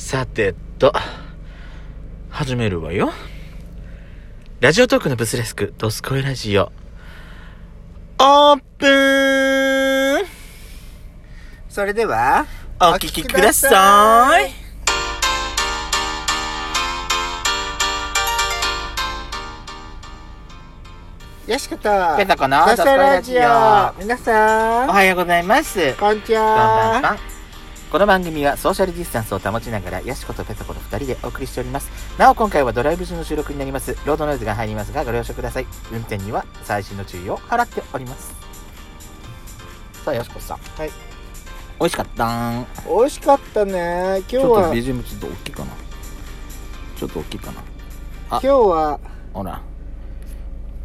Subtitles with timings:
[0.00, 0.92] さてと、
[2.30, 3.12] 始めるわよ。
[4.58, 6.72] ラジオトークのブスレスク、ドスコイラジオ。
[8.18, 10.26] オープン
[11.68, 12.46] それでは、
[12.80, 14.50] お聞きください。
[21.46, 24.00] よしこと、ペタコのドスコイラジオ。
[24.00, 25.94] 皆さん、おはようございます。
[26.00, 27.39] こんにちこんばんは。
[27.90, 27.92] は。
[27.92, 31.90] この番組はソーシャルディスタンスを保ちながら、ヤシコとペタコの2人でお送りしております。
[32.18, 33.96] なお、今回はドライブ中の収録になります。
[34.06, 35.66] ロードノイズが入りますが、ご了承ください。
[35.92, 38.32] 運転には最新の注意を払っております。
[40.04, 40.58] さあ、ヤシコさん。
[40.76, 40.90] はい。
[41.80, 42.66] 美味しかったーん。
[42.98, 44.18] 美味しかったね。
[44.18, 45.72] 今日ちょっとは、BGM ちょっと大きいかな。
[46.96, 47.62] ちょっと大きいかな。
[48.30, 49.00] 今日は、
[49.32, 49.60] ほら。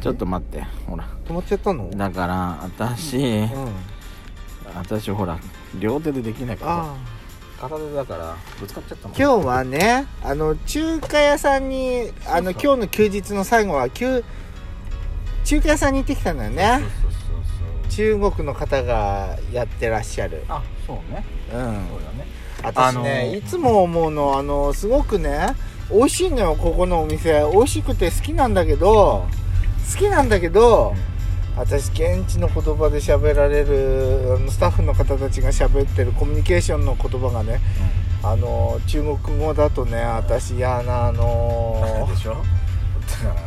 [0.00, 0.64] ちょっと待って。
[0.86, 1.08] ほら。
[1.26, 1.90] 止まっちゃったの？
[1.90, 3.72] だから、私、うん。
[4.74, 5.38] 私ほら、
[5.78, 6.94] 両手でできないか
[7.60, 9.16] 片手だから、ぶつかっちゃったもん。
[9.16, 14.24] 今日はね、あの、中華屋さんに、あの、今日の休日の最後は、休
[15.44, 16.68] 中華屋さんに行ってきたのよそうね。
[16.68, 17.10] そうそう
[18.10, 18.20] そう。
[18.20, 20.44] 中国の方がやってらっしゃる。
[20.48, 21.24] あ、そうね。
[21.52, 21.88] うん。
[21.88, 22.38] そうだね。
[22.62, 25.54] 私ね、いつも思うのあのすごくね
[25.90, 29.26] 美味しいのよここのお店美味しくて好きなんだけど
[29.92, 30.94] 好きなんだけど
[31.58, 37.60] 私現地の言葉で喋られるあのスタッフの方たちが喋ってるコミュニケーションの言葉がね
[38.22, 42.34] あの中国語だとね私嫌なあのでしょ？
[42.34, 42.42] だか
[43.24, 43.40] らも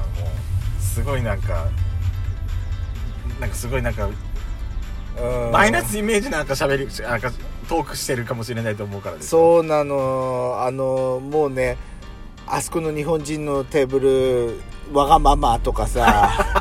[0.80, 1.68] うすごいなんか
[3.40, 5.52] なんかすごいなんかうん。
[5.52, 7.31] マイナスイメージなんか喋りなんか
[7.70, 10.58] トークしてるかもしれないと思うからですそうなの。
[10.59, 11.78] あのもうね
[12.46, 14.59] あそこの日本人のテーブル
[14.94, 16.61] わがままとかさ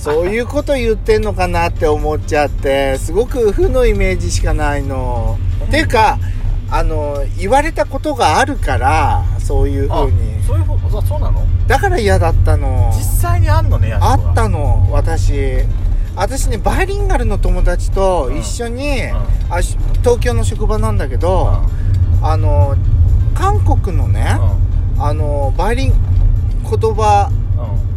[0.00, 5.38] そういうこと言ってんのかなって思っちゃってすごく負のイメージしかないの。
[5.66, 6.18] っていうか
[6.70, 10.42] あの言われたことがあるからそういうあ風に。
[10.42, 11.44] そういうふうあそうなの？
[11.66, 12.90] だから嫌だったの。
[12.96, 15.58] 実際にあんのねあったのの私。
[16.16, 19.02] 私ねバイリンガルの友達と一緒に、
[19.48, 21.62] あし東京の職場なんだけど、
[22.22, 22.74] あの
[23.34, 24.38] 韓国のね、
[24.98, 25.92] あのバイリン
[26.62, 27.30] 言葉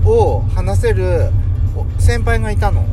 [0.05, 1.42] を話せるお
[1.99, 2.83] 先輩がいたの。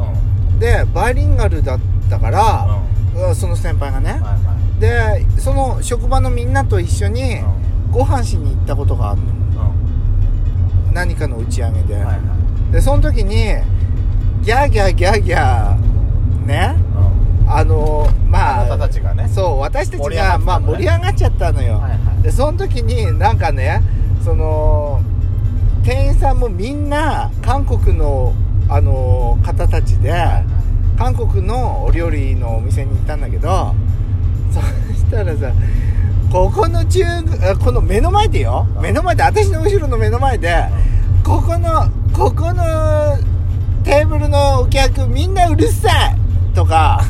[0.58, 2.82] でバイリンガルだったから、
[3.28, 3.34] うん。
[3.34, 4.20] その先輩がね。
[4.78, 7.40] でその職場のみんなと一緒に
[7.90, 9.30] ご飯しに行ったことがあるの。
[10.92, 12.04] 何かの打ち上げで、
[12.72, 13.54] でその時に
[14.42, 16.76] ギャーギャーギャーギャーね。
[17.46, 19.28] あのまああたちがね。
[19.28, 22.22] そう私たちがねがまあ盛り上がっちゃったのよ、はいはい。
[22.22, 23.82] でその時になんかね
[24.24, 25.00] その
[25.82, 28.34] 店員さんもみんな韓国の
[28.70, 30.14] あの方たちで
[30.96, 33.74] 韓国のお料理のお店に行ったんだけど
[34.52, 34.60] そ
[34.94, 35.52] したらさ
[36.30, 38.66] ここの中あこの目の前でよ。
[38.80, 40.66] 目の前で私の後ろの目の前で
[41.24, 43.18] ここのここの
[43.82, 46.54] テーブルのお客みんなうるさい！
[46.54, 47.02] とか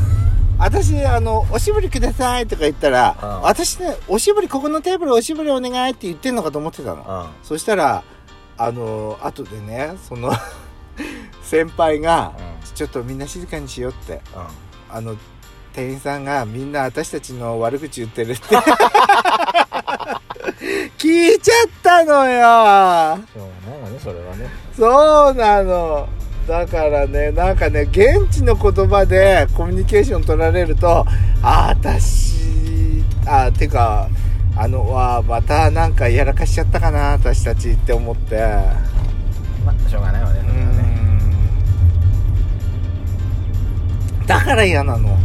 [0.57, 2.47] 私あのおしぼりください！
[2.47, 3.41] とか言ったらうん。
[3.43, 7.29] 私ねおしぼりここのテーブルおしぼりお願いって言ってんのかと思ってたの。
[7.43, 8.03] そしたら
[8.57, 10.31] あの後でねその
[11.51, 12.31] 先輩が
[12.75, 14.21] ちょっとみんな静かにしようって。
[14.89, 15.17] あの
[15.73, 18.55] 店員さんがみんな私たちの悪口言ってるって。
[20.97, 23.19] 聞いちゃったのよ。
[23.33, 23.43] そう
[23.91, 24.47] ねそれはね。
[24.77, 26.07] そうなの。
[26.47, 31.05] だからねなんかね現地の言葉でコミュニケーション取られると
[31.43, 34.07] あ私あてか
[34.55, 38.39] あのわまたなんかやらかしちゃったかな私たちって思って。
[39.65, 40.50] まあしょうがないわね
[44.39, 45.17] だから嫌なの。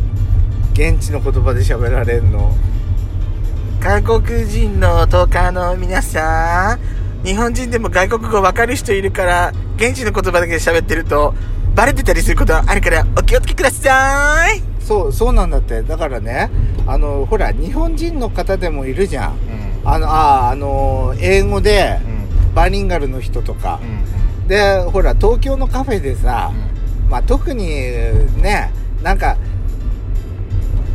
[0.72, 2.53] 現地の言葉で喋られんの。
[3.81, 6.77] 韓国人のトーカーの皆さ
[7.22, 11.34] ん、日本人でも外国語わかる人いるから、現地の言葉だけで喋ってると、
[11.77, 14.62] バレてたりすることあるから、お気をつけください。
[14.81, 15.83] そうそうなんだって。
[15.83, 16.49] だからね
[16.87, 19.33] あのほら日本人の方でもいるじゃん。
[19.33, 19.89] うん。
[19.89, 22.54] あのああの英語でうん。
[22.54, 23.81] バイリンガルの人とか。
[23.83, 24.48] う、ん。
[24.48, 26.53] でほら東京のカフェでさ、
[27.10, 28.71] まあ、特にね
[29.03, 29.37] なんか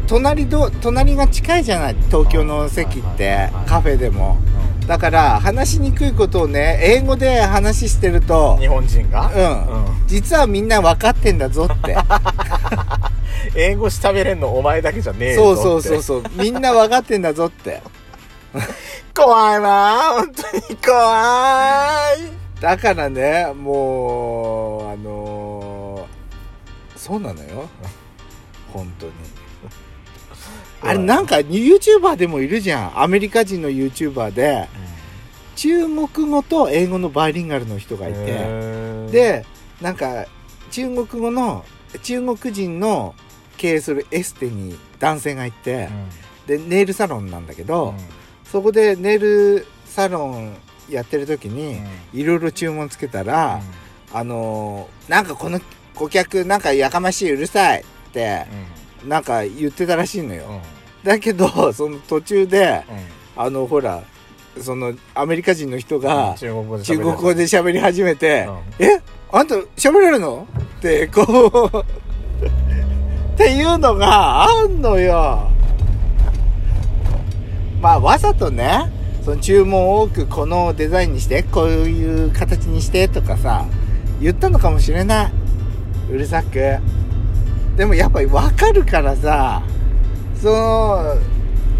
[0.07, 1.95] 隣ど隣が近いじゃない？
[2.07, 4.37] 東京の席っはいてカフェでも。
[4.87, 9.31] だから話しにくいことをね英語で話してると日本人が？
[9.33, 10.07] うん。
[10.07, 11.95] 実はみんな分かってんだぞって。
[13.55, 16.23] 英語喋れんのお前だけじゃねえそうぞそうそうそう。
[16.35, 17.81] みんな分かってんだぞって。
[19.15, 19.97] 怖いわ。
[20.17, 22.61] 本当に怖い。
[22.61, 25.40] だからねもうあのー
[27.01, 27.67] そうなのよ。
[28.71, 29.11] 本当に。
[30.81, 33.01] あれなんか YouTuber でもいるじゃん。
[33.01, 34.69] アメリカ人の YouTuber で。
[35.55, 38.17] 中国語と英語のバイリンガルの人がいて。
[39.11, 39.45] で
[39.81, 40.25] なんか
[40.69, 41.65] 中国語の
[42.03, 43.15] 中国人の
[43.57, 45.89] 経営するエステに男性がいて。
[46.45, 47.67] でネイルサロンなんだけうん。
[47.67, 47.95] ど、
[48.51, 50.55] そこでネイルサロン
[50.87, 51.79] やってる時に
[52.13, 53.59] いろいろ注文つけたら、
[54.13, 55.59] あのーなんかこの
[55.95, 57.83] 顧客なんかやかましいうるさいっ
[58.13, 58.45] て
[59.05, 60.61] なんか言ってたらしいのよ、
[61.03, 62.83] だけど その途中で
[63.35, 64.03] あのほら
[64.59, 68.47] そのアメリカ人の人が中国語で中国語で喋り始めて
[68.79, 69.01] うん「え
[69.31, 70.47] あんた喋れるの?」
[70.77, 71.77] ってこう
[73.33, 75.49] っていうのがあんのよ。
[77.81, 78.91] まあわざとね
[79.25, 83.65] その注文を多くこのデザインにしてこういう形にしてとかさ
[84.19, 85.31] 言ったのかもしれない
[86.11, 86.77] うるさく。
[87.77, 89.63] でもやっぱり分かるからさ。
[90.35, 91.15] その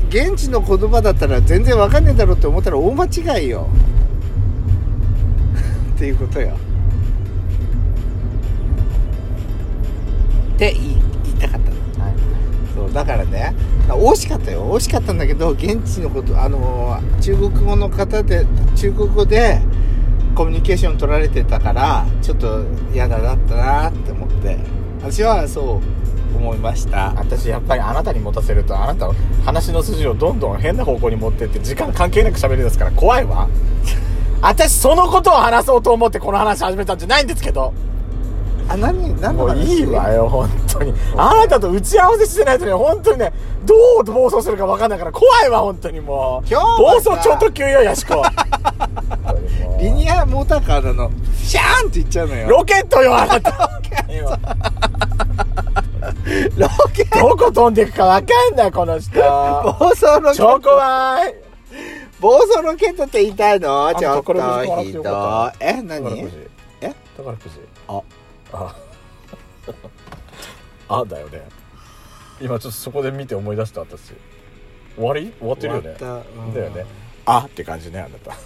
[0.10, 3.06] 現地の言葉だったら全然分かんねえだろうって思ったら大間
[3.40, 3.68] 違いよ。
[5.96, 6.54] っていうことよ。
[10.56, 10.98] って言い
[11.40, 11.72] たかった。
[12.00, 12.14] のはい。
[12.76, 13.56] そうだからね
[13.88, 14.72] 惜しかったよ。
[14.78, 18.46] 惜しかったんだけど現地のことあの中国語の方で
[18.76, 19.60] 中国語で
[20.36, 22.64] コミュニケーション取られてたからちょっと
[22.94, 24.58] 嫌だだったなって思って。
[25.02, 27.14] 私はそう思いました。
[27.18, 33.48] 私やっぱりあなたに持たせるとあなたの話の筋をどんどん変な方向に持ってって時間関係なく喋りですから怖いわ。
[34.42, 37.74] 私そのことを話そうと思ってこの話始めたんじゃないんですけど
[38.72, 39.56] あ何何の話？
[39.56, 40.94] もういいわよ本当に。
[41.18, 43.34] あなたと打ち合わせしてないとね本当にね
[43.66, 46.48] どう暴走するか分かんないから怖いわ本当にもう。
[46.50, 48.24] 今日暴はさ走超特急よヤシコ
[49.80, 52.50] リニアモーターカーなのシャーンって言っちゃうのよ。
[52.50, 53.82] ロケットよあなた。
[54.10, 54.40] 今。
[56.56, 59.20] ロケどこ飛んでいくか分かんないこの人。
[59.20, 60.70] 暴走ロケ超ット。
[60.70, 61.36] 怖い
[62.20, 63.94] 暴走ロケットって言いたいの？
[63.96, 64.34] ちょっと
[64.84, 65.04] ひどい。
[65.04, 66.24] よかえ宝何？
[66.24, 66.48] くじ。
[66.82, 66.94] え？
[67.18, 67.56] 宝くじ。
[67.88, 68.02] あ
[68.54, 68.76] あ
[70.90, 71.42] あだよね。
[72.42, 74.14] 今ちょっとそこで見て思い出した私。
[74.96, 75.34] 終わり？
[75.40, 75.94] 終わってるよね。
[76.54, 76.86] だよね。
[77.26, 78.34] あって感じねあなた。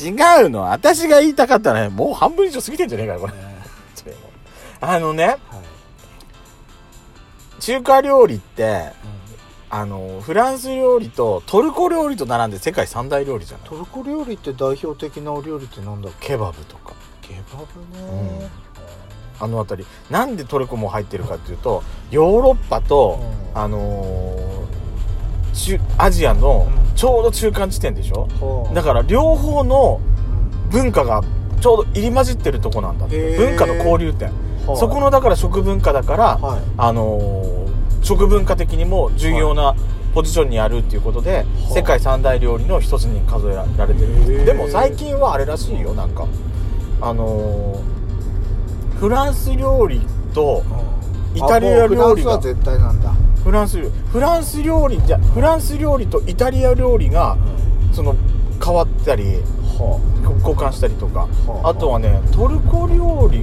[0.00, 0.70] 違うの。
[0.70, 3.32] 私が言いたかったねもう半分以上過ぎてんじゃねえかよこれ。
[4.80, 5.36] あのね
[7.60, 8.92] 中華料理って
[9.68, 13.68] あのフランス料理とトルコ料理と並んで世界三大料理じゃない？
[13.68, 16.94] トルコ料理って代表的なお料理ってなんだケバブとか
[17.34, 18.48] ケバブね。
[19.40, 19.88] あの辺り。
[20.10, 23.20] なんでトルコも入ってるかっていうとヨーロッパと、
[23.54, 23.60] うん。
[23.60, 24.70] あのー
[25.52, 26.94] 中アジアのうん。
[26.94, 30.00] ちょうど中間地点でしょ、はあだから両方の
[30.70, 31.22] 文化が
[31.60, 33.36] ちょうど入り混じってるとこなんだって。
[33.36, 34.28] 文化の交流点、
[34.66, 36.60] はあそこのだから食文化だから、はい。
[36.76, 37.60] あのー
[38.02, 39.74] 食文化的にも重要な
[40.14, 46.26] ポジションにあるっていうことで、あ世界三大料理の一つに数えられてるでも最近はあれらしいよなんか
[47.00, 48.00] あのー
[49.00, 50.02] フランス料理
[50.34, 50.62] と
[51.34, 52.04] イタリア料理が。
[52.04, 53.14] フランスは絶対なんだ。
[53.42, 53.90] フランス料理。
[54.12, 57.38] フランス料理じゃフランス料理とイタリア料理が
[57.92, 58.14] その
[58.62, 59.24] 変わったり
[59.78, 59.98] は
[60.40, 61.20] 交換したりとか。
[61.46, 61.68] はあ。
[61.70, 63.42] あとはねトルコ料理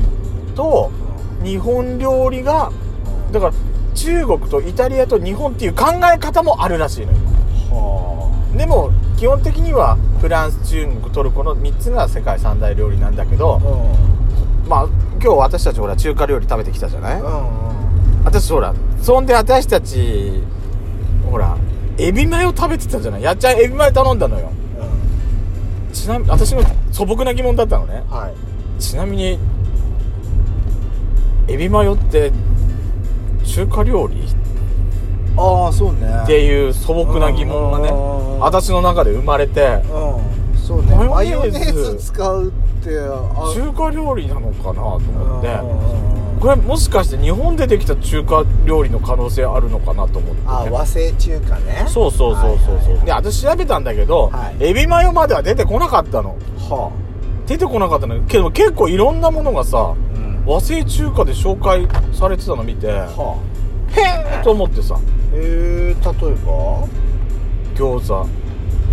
[0.54, 0.92] と
[1.44, 2.72] 日本料理が
[3.32, 3.54] だから
[3.96, 7.18] 中国とイタリアと日本っていう考え方もあるらしいのよ。
[7.72, 14.70] はでも基本的にはフランス中国トルコの3つが世界三大料理なんだけどあうん。
[14.70, 14.88] まあ
[15.22, 17.22] 今日私たちほら中華料理食べてきたじゃない？
[17.22, 17.78] うんうん
[18.24, 20.42] 私ほらそんで私たち
[21.32, 21.58] ほら
[21.98, 23.24] エビマヨ食べてたじゃない？
[23.24, 24.52] やっちゃんエビマヨ頼んだのよ。
[25.94, 28.04] ちなみに私の素朴な疑問だったのね。
[28.10, 28.82] はい。
[28.82, 29.40] ちなみに
[31.48, 32.32] エビマヨって
[33.46, 34.16] 中華料理？
[35.38, 36.00] ああそうね。
[36.24, 38.40] っていう素朴な疑問がねうん。
[38.40, 40.58] 私の中で生まれてうん。
[40.58, 40.96] そうね。
[40.96, 42.52] ママヨヨネーズ使うっ
[42.84, 45.48] てあ中華料理なのかなと思って。
[45.48, 51.86] うんこれもしかして日本でできた中華料理の可能性あるのかなと思って、ね、あ和製中華ね。
[51.88, 54.70] そうそうそうそうそう、はいはいで私調べたんだけど、はい。
[54.70, 56.38] エビマヨまでは出てこなかったの。
[56.60, 56.92] は
[57.48, 58.22] 出てこなかったの。
[58.26, 60.44] けど結構いろんなものがさあうん。
[60.46, 62.88] 和製中華で紹介されてたの見て
[63.92, 64.96] へはえと思ってさ。
[64.96, 65.00] あ
[65.34, 66.88] へえ例えば？
[67.76, 68.28] 餃子。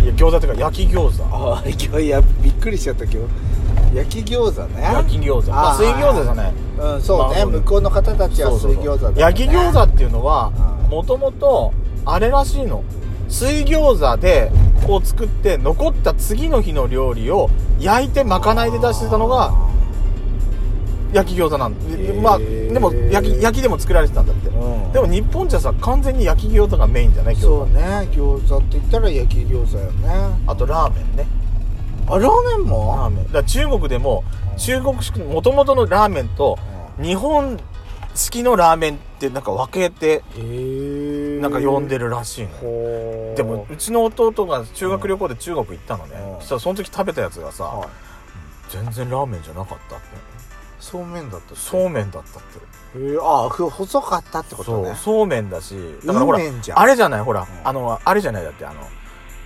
[0.03, 1.23] いや餃子っていうか焼き餃子。
[1.35, 3.97] ああ今日いやびっくりしちゃった今日。
[3.97, 4.83] 焼き餃子ね。
[4.83, 5.51] 焼き餃子。
[5.51, 10.51] まあ水餃子じゃないうんそうね、まあ向こうの方たちは水餃子だ、ね、焼き餃子っていうのは
[10.85, 10.89] うん。
[10.91, 11.73] もともと
[12.05, 12.83] あれらしいの。
[13.27, 14.51] 水餃子で
[14.85, 17.49] こう作って残った次の日の料理を
[17.79, 19.51] 焼いてまかないで出してたのが
[21.11, 21.73] 焼き餃子なん
[22.21, 22.39] まあ
[22.75, 24.91] でも焼き焼きでも作られてたんだって、うん。
[24.91, 27.41] でも日本じゃさ完全に焼き餃子がメインじゃない餃子。
[27.41, 27.81] そうね。
[28.11, 30.09] 餃子って言ったら焼き餃子よね。
[30.45, 31.25] あとラーメンね。
[32.07, 33.23] あラーメンラもーメン。
[33.27, 34.25] だから中国でも
[34.57, 36.59] 中国式もともとのラーメンと
[37.01, 37.57] 日本
[38.13, 46.39] 式のラーメンってなんか分けてへえなんか呼んでるらしいの、ほうでもうちの弟が修学旅行で中国行ったのね、うん。
[46.41, 47.87] そしたらその時食べたやつがさ、はい。
[48.69, 50.05] 全然ラーメンじゃなかったって
[50.79, 52.99] そうめんだったそうめんだったって。
[52.99, 54.87] へえあふ細かったってことね。
[54.89, 55.75] そうそうめんだし。
[56.05, 56.39] だからほら
[56.75, 57.21] あれじゃない？
[57.21, 57.47] ほら、ん。
[57.63, 58.43] あのあれじゃない？
[58.43, 58.73] だってあ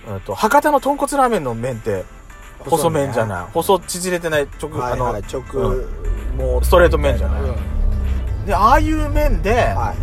[0.06, 2.04] の、うん、と博多の豚骨ラーメンの麺って
[2.60, 3.46] 細麺じゃない？
[3.52, 5.88] 細縮れてない直、はいはいあ直、う
[6.36, 7.40] もうストレート麺じゃない？
[7.42, 7.48] うん。
[7.48, 7.56] の
[8.46, 9.94] でああいう麺で、は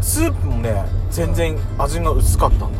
[0.00, 2.70] スープもね全然味が薄かったんだっ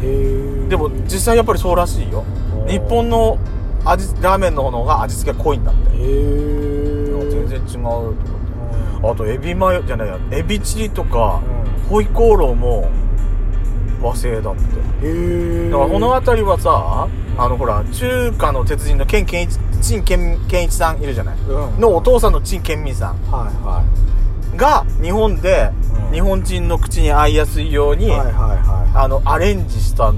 [0.00, 0.06] て。
[0.06, 2.24] いへえでも実際やっぱりそうらしいよ。
[2.66, 3.38] 日本の
[3.84, 5.90] 味ラーメンの方が味付け濃いんだって。
[5.90, 6.63] へえ
[7.84, 11.42] 違うと思ってあとエビマヨじゃないやエビチリとか
[11.86, 12.88] うホイコーローも
[14.00, 14.60] 和製だって。
[15.06, 21.38] へえだからこの辺りはさあのほら中華の鉄人の陳健一陳健健一さんいるじゃない。
[21.38, 21.80] うん。
[21.80, 23.16] のお父さんの陳健民さん。
[23.30, 23.84] はいは
[24.56, 25.70] が日本で
[26.08, 26.12] うん。
[26.12, 28.32] 日本人の口に合いやすいように、いはいはい。
[28.32, 30.14] はあのアレンジした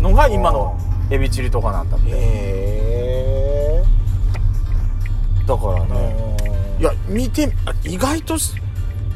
[0.00, 0.78] のが今の
[1.10, 2.10] エビチリとかなんだっいて。
[2.10, 3.84] へえ
[5.46, 6.27] だからね
[6.78, 8.54] いや見てあ意外とし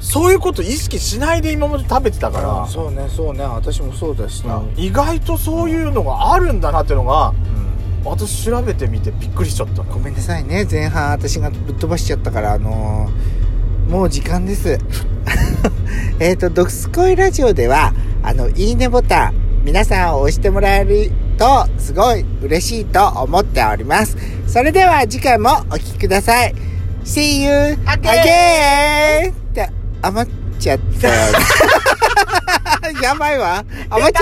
[0.01, 3.45] そういうこと意識しないで今まで食べてたから、そうねそうね。
[3.45, 4.75] 私もそうだしな、うん。
[4.77, 8.05] 意外とそういうのがあるんだなっていうのがうん。
[8.05, 10.67] 私調べてみてびっくりしちゃったごめんなさいね。
[10.69, 13.43] 前半私がぶっ飛ばしちゃったからあのー
[13.89, 14.79] もう時間です。
[16.19, 17.93] えっと「ドクスコイラジオ」では
[18.23, 24.17] あのいいねボタン皆さんを押してもらえるとすごい嬉しいと思っております。
[24.47, 26.55] それでは次回もお聴きください
[27.05, 29.33] See you again!
[29.33, 29.69] って
[30.03, 31.09] 余っちゃった
[33.03, 34.21] やばいわ余っちゃ